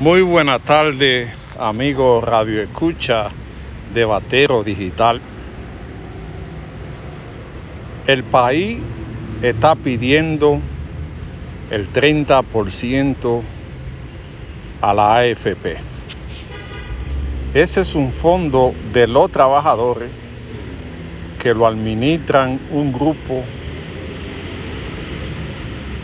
Muy 0.00 0.22
buena 0.22 0.58
tarde, 0.58 1.30
amigo 1.58 2.22
Radio 2.22 2.62
Escucha 2.62 3.28
de 3.92 4.06
Batero 4.06 4.64
Digital. 4.64 5.20
El 8.06 8.24
país 8.24 8.78
está 9.42 9.74
pidiendo 9.74 10.58
el 11.70 11.92
30% 11.92 13.42
a 14.80 14.94
la 14.94 15.16
AFP. 15.16 15.76
Ese 17.52 17.82
es 17.82 17.94
un 17.94 18.10
fondo 18.10 18.72
de 18.94 19.06
los 19.06 19.30
trabajadores 19.30 20.10
que 21.42 21.52
lo 21.52 21.66
administran 21.66 22.58
un 22.70 22.90
grupo 22.90 23.42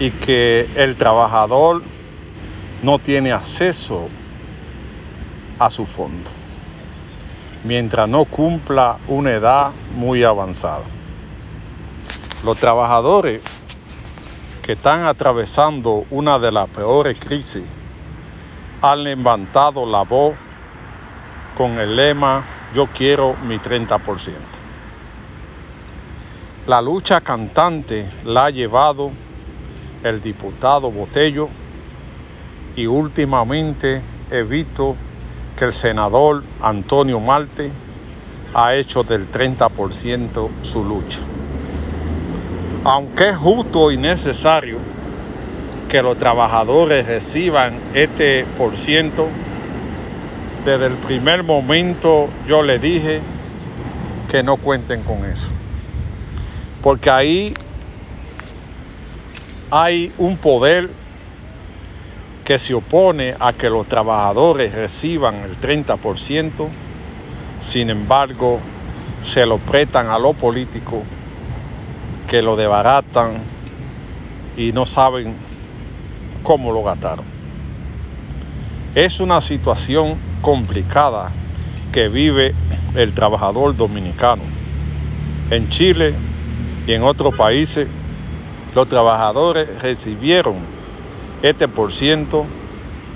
y 0.00 0.10
que 0.12 0.66
el 0.76 0.96
trabajador 0.96 1.82
no 2.82 2.98
tiene 2.98 3.32
acceso 3.32 4.08
a 5.58 5.70
su 5.70 5.86
fondo 5.86 6.30
mientras 7.64 8.08
no 8.08 8.24
cumpla 8.24 8.98
una 9.08 9.30
edad 9.30 9.70
muy 9.94 10.24
avanzada. 10.24 10.84
Los 12.44 12.58
trabajadores 12.58 13.40
que 14.62 14.72
están 14.72 15.06
atravesando 15.06 16.04
una 16.10 16.38
de 16.38 16.52
las 16.52 16.68
peores 16.68 17.16
crisis 17.18 17.64
han 18.80 19.04
levantado 19.04 19.86
la 19.86 20.02
voz 20.02 20.34
con 21.56 21.78
el 21.78 21.94
lema 21.96 22.44
Yo 22.74 22.86
quiero 22.86 23.36
mi 23.44 23.58
30%. 23.58 24.32
La 26.66 26.80
lucha 26.80 27.20
cantante 27.20 28.08
la 28.24 28.46
ha 28.46 28.50
llevado 28.50 29.10
el 30.02 30.22
diputado 30.22 30.90
Botello 30.90 31.48
y 32.76 32.86
últimamente 32.86 34.00
he 34.30 34.42
visto 34.42 34.96
que 35.56 35.66
el 35.66 35.72
senador 35.72 36.42
Antonio 36.60 37.20
Marte 37.20 37.70
ha 38.54 38.74
hecho 38.74 39.02
del 39.02 39.30
30% 39.30 40.48
su 40.62 40.84
lucha. 40.84 41.20
Aunque 42.84 43.30
es 43.30 43.36
justo 43.36 43.90
y 43.90 43.96
necesario 43.96 44.78
que 45.88 46.02
los 46.02 46.18
trabajadores 46.18 47.06
reciban 47.06 47.78
este 47.94 48.46
por 48.56 48.76
ciento, 48.76 49.28
desde 50.64 50.86
el 50.86 50.96
primer 50.96 51.42
momento 51.42 52.28
yo 52.46 52.62
le 52.62 52.78
dije 52.78 53.20
que 54.30 54.42
no 54.42 54.56
cuenten 54.56 55.02
con 55.02 55.24
eso 55.24 55.48
porque 56.82 57.08
ahí 57.08 57.54
hay 59.70 60.12
un 60.18 60.36
poder 60.36 60.90
que 62.44 62.58
se 62.58 62.74
opone 62.74 63.34
a 63.38 63.52
que 63.52 63.70
los 63.70 63.88
trabajadores 63.88 64.74
reciban 64.74 65.36
el 65.36 65.60
30%, 65.60 66.68
sin 67.60 67.90
embargo, 67.90 68.58
se 69.22 69.46
lo 69.46 69.58
prestan 69.58 70.08
a 70.08 70.18
los 70.18 70.34
políticos 70.36 71.02
que 72.26 72.42
lo 72.42 72.56
debaratan 72.56 73.42
y 74.56 74.72
no 74.72 74.86
saben 74.86 75.36
cómo 76.42 76.72
lo 76.72 76.82
gastaron. 76.82 77.24
Es 78.94 79.20
una 79.20 79.40
situación 79.40 80.18
complicada 80.40 81.30
que 81.92 82.08
vive 82.08 82.54
el 82.94 83.14
trabajador 83.14 83.76
dominicano. 83.76 84.42
En 85.50 85.68
Chile 85.70 86.14
y 86.86 86.92
en 86.92 87.02
otros 87.02 87.34
países 87.34 87.86
los 88.74 88.88
trabajadores 88.88 89.80
recibieron 89.80 90.81
este 91.42 91.66
por 91.68 91.92
ciento 91.92 92.46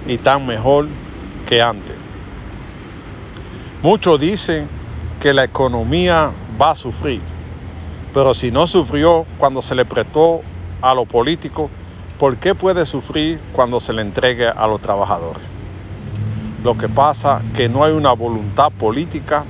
y 0.07 0.15
están 0.15 0.47
mejor 0.47 0.89
que 1.47 1.63
antes. 1.63 1.95
Muchos 3.83 4.19
dicen 4.19 4.69
que 5.21 5.33
la 5.33 5.45
economía 5.45 6.31
va 6.61 6.73
a 6.73 6.77
sufrir, 6.77 7.21
pero 8.13 8.35
si 8.35 8.51
no 8.51 8.67
sufrió 8.67 9.25
cuando 9.39 9.63
se 9.63 9.75
le 9.75 9.85
prestó 9.85 10.43
a 10.83 10.93
los 10.95 11.07
políticos, 11.07 11.71
¿por 12.19 12.37
qué 12.37 12.55
puede 12.55 12.85
sufrir 12.85 13.41
cuando 13.53 13.79
se 13.81 13.93
le 13.93 14.03
entregue 14.03 14.49
a 14.49 14.67
los 14.67 14.81
trabajadores? 14.81 15.43
Lo 16.65 16.77
que 16.77 16.89
pasa 16.89 17.41
es 17.45 17.57
que 17.57 17.69
no 17.69 17.85
hay 17.85 17.93
una 17.93 18.13
voluntad 18.13 18.73
política 18.73 19.45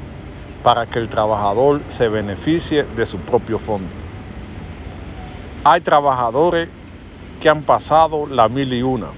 para 0.63 0.87
que 0.87 0.99
el 0.99 1.09
trabajador 1.09 1.81
se 1.89 2.09
beneficie 2.09 2.83
de 2.83 3.07
su 3.07 3.19
propio 3.19 3.59
fondo. 3.59 3.89
Hay 5.65 5.81
trabajadores 5.81 6.69
que 7.41 7.49
han 7.49 7.63
pasado 7.63 8.27
la 8.27 8.49
mil 8.49 8.73
y 8.73 8.83
una. 8.83 9.09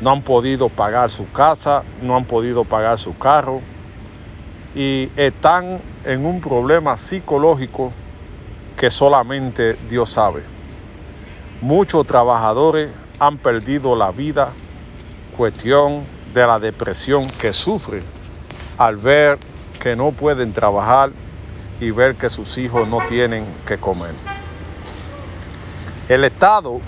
No 0.00 0.10
han 0.10 0.22
podido 0.22 0.68
pagar 0.68 1.10
su 1.10 1.30
casa, 1.30 1.82
no 2.02 2.16
han 2.16 2.24
podido 2.24 2.64
pagar 2.64 2.98
su 2.98 3.16
carro 3.18 3.60
y 4.74 5.10
están 5.16 5.80
en 6.04 6.24
un 6.24 6.40
problema 6.40 6.96
psicológico 6.96 7.92
que 8.76 8.90
solamente 8.90 9.76
Dios 9.88 10.10
sabe. 10.10 10.42
Muchos 11.60 12.06
trabajadores 12.06 12.88
han 13.18 13.36
perdido 13.36 13.94
la 13.94 14.10
vida, 14.10 14.52
cuestión 15.36 16.06
de 16.32 16.46
la 16.46 16.58
depresión 16.58 17.28
que 17.28 17.52
sufren 17.52 18.04
al 18.78 18.96
ver 18.96 19.38
que 19.78 19.94
no 19.96 20.12
pueden 20.12 20.54
trabajar 20.54 21.10
y 21.80 21.90
ver 21.90 22.14
que 22.14 22.30
sus 22.30 22.56
hijos 22.56 22.88
no 22.88 22.98
tienen 23.08 23.44
que 23.66 23.76
comer. 23.76 24.39
El 26.10 26.24
Estado 26.24 26.80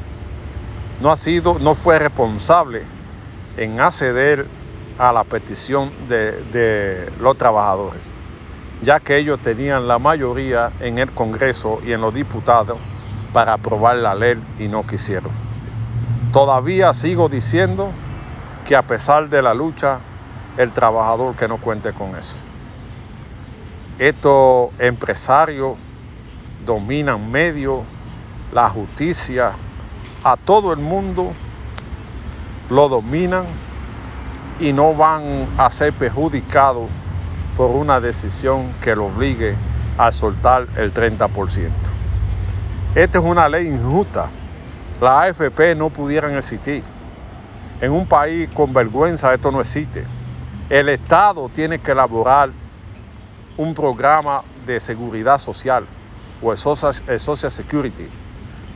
no 1.01 1.13
ha 1.13 1.17
sido, 1.17 1.57
no 1.61 1.77
fue 1.77 1.97
responsable 2.01 2.83
en 3.57 3.79
acceder 3.79 4.49
a 4.99 5.13
la 5.13 5.23
petición 5.23 5.93
de, 6.09 6.43
de 6.47 7.13
los 7.21 7.39
trabajadores, 7.39 8.01
ya 8.83 8.99
que 8.99 9.19
ellos 9.19 9.39
tenían 9.39 9.87
la 9.87 10.01
mayoría 10.01 10.73
en 10.81 10.99
el 10.99 11.13
Congreso 11.13 11.79
y 11.87 11.93
en 11.93 12.01
los 12.01 12.13
diputados 12.13 12.79
para 13.33 13.53
aprobar 13.53 13.95
la 13.95 14.17
ley 14.17 14.43
y 14.59 14.67
no 14.67 14.85
quisieron. 14.85 15.31
Todavía 16.33 16.93
sigo 16.93 17.29
diciendo 17.29 17.93
que 18.67 18.75
a 18.75 18.83
pesar 18.83 19.29
de 19.29 19.41
la 19.41 19.55
lucha, 19.55 20.01
el 20.57 20.73
trabajador 20.73 21.37
que 21.37 21.47
no 21.47 21.59
cuente 21.59 21.93
con 21.93 22.17
eso. 22.17 22.35
Estos 24.01 24.71
empresarios 24.81 25.77
dominan 26.67 27.31
medios 27.31 27.83
la 28.53 28.69
justicia, 28.69 29.53
a 30.23 30.37
todo 30.37 30.73
el 30.73 30.79
mundo 30.79 31.33
lo 32.69 32.89
dominan 32.89 33.47
y 34.61 34.73
no 34.73 34.95
van 34.95 35.49
a 35.57 35.71
ser 35.71 35.93
perjudicados 35.95 36.89
por 37.57 37.71
una 37.71 37.99
decisión 37.99 38.73
que 38.83 38.95
lo 38.95 39.07
obligue 39.07 39.57
a 39.97 40.13
soltar 40.13 40.69
el 40.77 40.93
30%. 40.93 41.71
Esta 42.95 43.19
es 43.19 43.25
una 43.25 43.49
ley 43.49 43.69
injusta. 43.69 44.29
La 45.01 45.23
AFP 45.23 45.75
no 45.75 45.89
pudieran 45.89 46.37
existir. 46.37 46.85
En 47.81 47.93
un 47.93 48.07
país 48.07 48.51
con 48.55 48.73
vergüenza 48.73 49.33
esto 49.33 49.51
no 49.51 49.63
existe. 49.63 50.05
El 50.69 50.91
Estado 50.91 51.49
tiene 51.49 51.79
que 51.79 51.93
elaborar 51.93 52.51
un 53.57 53.75
programa 53.75 54.43
de 54.67 54.79
seguridad 54.79 55.39
social 55.39 55.87
o 56.43 56.55
social 56.57 57.51
security 57.51 58.09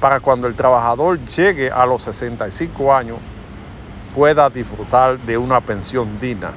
para 0.00 0.20
cuando 0.20 0.46
el 0.46 0.54
trabajador 0.54 1.18
llegue 1.26 1.70
a 1.70 1.86
los 1.86 2.02
65 2.02 2.94
años 2.94 3.18
pueda 4.14 4.50
disfrutar 4.50 5.18
de 5.20 5.38
una 5.38 5.60
pensión 5.60 6.18
digna 6.20 6.52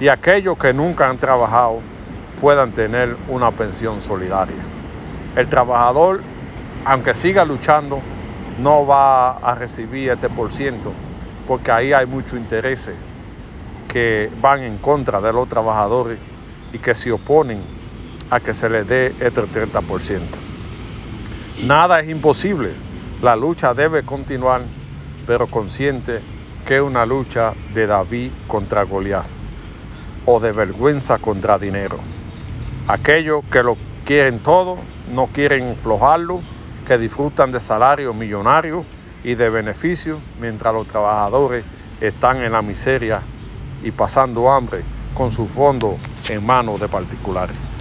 y 0.00 0.08
aquellos 0.08 0.58
que 0.58 0.72
nunca 0.72 1.08
han 1.08 1.18
trabajado 1.18 1.80
puedan 2.40 2.72
tener 2.72 3.16
una 3.28 3.52
pensión 3.52 4.00
solidaria. 4.00 4.62
El 5.36 5.48
trabajador, 5.48 6.22
aunque 6.84 7.14
siga 7.14 7.44
luchando, 7.44 8.00
no 8.58 8.86
va 8.86 9.38
a 9.38 9.54
recibir 9.54 10.10
este 10.10 10.28
por 10.28 10.52
ciento 10.52 10.92
porque 11.46 11.70
ahí 11.70 11.92
hay 11.92 12.06
muchos 12.06 12.34
intereses 12.34 12.94
que 13.88 14.30
van 14.40 14.62
en 14.62 14.78
contra 14.78 15.20
de 15.20 15.32
los 15.32 15.48
trabajadores 15.48 16.18
y 16.72 16.78
que 16.78 16.94
se 16.94 17.12
oponen 17.12 17.62
a 18.30 18.40
que 18.40 18.54
se 18.54 18.68
les 18.70 18.86
dé 18.86 19.14
este 19.20 19.42
30%. 19.42 20.41
Nada 21.60 22.00
es 22.00 22.08
imposible. 22.08 22.70
La 23.20 23.36
lucha 23.36 23.74
debe 23.74 24.04
continuar, 24.04 24.62
pero 25.26 25.46
consciente 25.46 26.22
que 26.66 26.76
es 26.76 26.82
una 26.82 27.04
lucha 27.04 27.52
de 27.74 27.86
David 27.86 28.32
contra 28.48 28.84
Goliat 28.84 29.26
o 30.24 30.40
de 30.40 30.50
vergüenza 30.50 31.18
contra 31.18 31.58
dinero. 31.58 31.98
Aquellos 32.88 33.44
que 33.44 33.62
lo 33.62 33.76
quieren 34.06 34.40
todo, 34.40 34.78
no 35.12 35.26
quieren 35.26 35.76
flojarlo, 35.76 36.40
que 36.86 36.96
disfrutan 36.96 37.52
de 37.52 37.60
salarios 37.60 38.16
millonarios 38.16 38.84
y 39.22 39.34
de 39.34 39.50
beneficios, 39.50 40.20
mientras 40.40 40.72
los 40.72 40.88
trabajadores 40.88 41.64
están 42.00 42.38
en 42.38 42.52
la 42.52 42.62
miseria 42.62 43.20
y 43.82 43.90
pasando 43.90 44.50
hambre 44.50 44.82
con 45.14 45.30
su 45.30 45.46
fondo 45.46 45.98
en 46.28 46.44
manos 46.44 46.80
de 46.80 46.88
particulares. 46.88 47.71